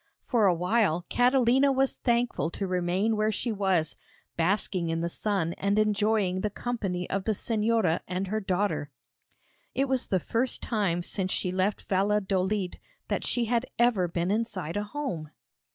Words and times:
For 0.25 0.47
a 0.47 0.53
while 0.55 1.05
Catalina 1.09 1.71
was 1.71 1.97
thankful 1.97 2.49
to 2.57 2.65
remain 2.65 3.15
where 3.15 3.31
she 3.31 3.51
was, 3.51 3.95
basking 4.35 4.89
in 4.89 4.99
the 5.01 5.09
sun 5.09 5.53
and 5.59 5.77
enjoying 5.77 6.41
the 6.41 6.49
company 6.49 7.07
of 7.07 7.23
the 7.23 7.33
Señora 7.33 7.99
and 8.07 8.25
her 8.25 8.39
daughter. 8.39 8.89
It 9.75 9.87
was 9.87 10.07
the 10.07 10.19
first 10.19 10.63
time 10.63 11.03
since 11.03 11.31
she 11.31 11.51
left 11.51 11.83
Valladolid 11.83 12.79
that 13.09 13.23
she 13.23 13.45
had 13.45 13.67
ever 13.77 14.07
been 14.07 14.31
inside 14.31 14.75
a 14.75 14.85
home. 14.85 15.29